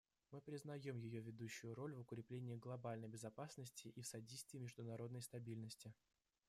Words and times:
Мы 0.31 0.41
признаем 0.41 0.97
ее 0.97 1.21
ведущую 1.21 1.75
роль 1.75 1.93
в 1.93 1.99
укреплении 1.99 2.55
глобальной 2.55 3.07
безопасности 3.07 3.87
и 3.89 4.01
в 4.01 4.07
содействии 4.07 4.57
международной 4.57 5.21
стабильности. 5.21 5.93